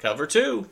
[0.00, 0.66] Cover two.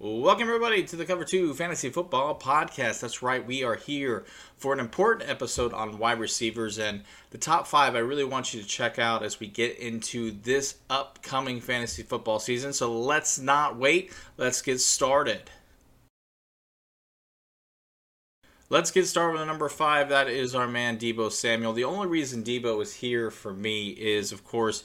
[0.00, 3.00] Welcome, everybody, to the Cover 2 Fantasy Football Podcast.
[3.00, 4.24] That's right, we are here
[4.56, 8.60] for an important episode on wide receivers and the top five I really want you
[8.60, 12.72] to check out as we get into this upcoming fantasy football season.
[12.72, 15.48] So let's not wait, let's get started.
[18.68, 20.08] Let's get started with number five.
[20.08, 21.72] That is our man Deebo Samuel.
[21.72, 24.82] The only reason Deebo is here for me is, of course,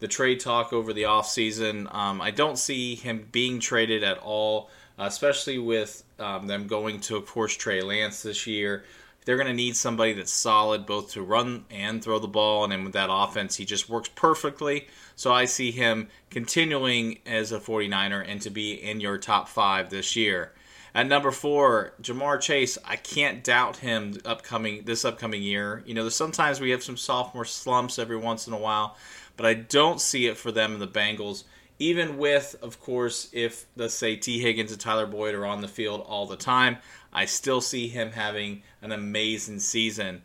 [0.00, 1.92] the trade talk over the offseason.
[1.94, 4.68] Um, I don't see him being traded at all,
[4.98, 8.84] especially with um, them going to, of course, Trey Lance this year.
[9.24, 12.72] They're going to need somebody that's solid both to run and throw the ball, and
[12.72, 14.88] then with that offense, he just works perfectly.
[15.16, 19.88] So I see him continuing as a 49er and to be in your top five
[19.88, 20.52] this year.
[20.94, 22.76] At number four, Ja'Marr Chase.
[22.84, 25.82] I can't doubt him upcoming this upcoming year.
[25.86, 28.96] You know, sometimes we have some sophomore slumps every once in a while,
[29.36, 31.44] but I don't see it for them in the Bengals.
[31.78, 35.68] Even with, of course, if let's say Tee Higgins and Tyler Boyd are on the
[35.68, 36.76] field all the time,
[37.10, 40.22] I still see him having an amazing season.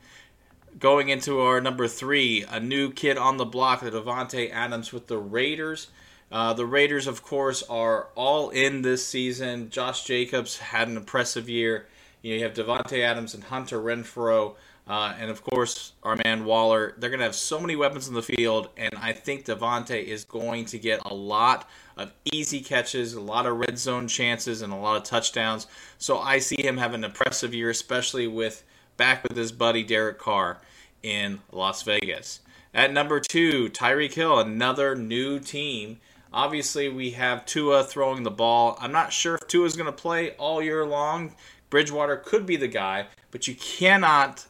[0.78, 5.08] Going into our number three, a new kid on the block, the Davante Adams with
[5.08, 5.88] the Raiders.
[6.32, 9.70] Uh, the Raiders, of course, are all in this season.
[9.70, 11.88] Josh Jacobs had an impressive year.
[12.22, 14.56] You, know, you have Davante Adams and Hunter Renfrow,
[14.88, 16.94] uh, and of course our man Waller.
[16.98, 20.26] They're going to have so many weapons in the field, and I think Davante is
[20.26, 24.74] going to get a lot of easy catches, a lot of red zone chances, and
[24.74, 25.68] a lot of touchdowns.
[25.98, 28.64] So I see him having an impressive year, especially with
[28.98, 30.60] back with his buddy Derek Carr
[31.04, 32.42] in Las Vegas.
[32.74, 36.00] At number two, Tyreek Hill, another new team.
[36.38, 38.78] Obviously, we have Tua throwing the ball.
[38.80, 41.34] I'm not sure if Tua is going to play all year long.
[41.72, 44.46] Bridgewater could be the guy, but you cannot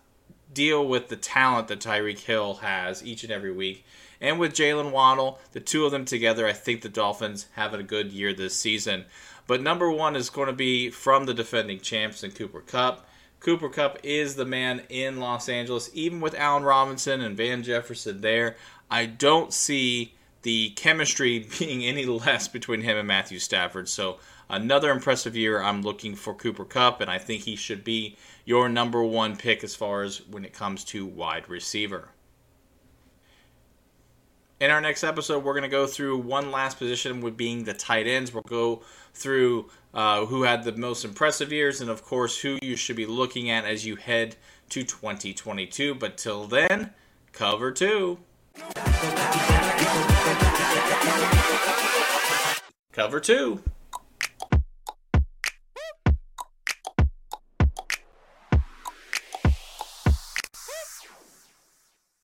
[0.53, 3.85] deal with the talent that Tyreek Hill has each and every week.
[4.19, 7.81] And with Jaylen Waddle, the two of them together, I think the Dolphins have a
[7.83, 9.05] good year this season.
[9.47, 13.07] But number one is going to be from the defending champs in Cooper Kupp.
[13.39, 18.19] Cooper Kupp is the man in Los Angeles, even with Allen Robinson and Van Jefferson
[18.19, 18.57] there.
[18.91, 20.15] I don't see
[20.47, 23.89] the chemistry being any less between him and Matthew Stafford.
[23.89, 24.17] So
[24.49, 25.61] another impressive year.
[25.61, 28.15] I'm looking for Cooper Kupp, and I think he should be
[28.45, 32.11] your number one pick as far as when it comes to wide receiver.
[34.61, 37.73] In our next episode, we're going to go through one last position, with being the
[37.73, 38.33] tight ends.
[38.33, 42.77] We'll go through uh, who had the most impressive years, and of course, who you
[42.77, 44.37] should be looking at as you head
[44.69, 45.93] to 2022.
[45.95, 46.91] But till then,
[47.33, 48.19] cover two.
[52.97, 53.61] Cover two.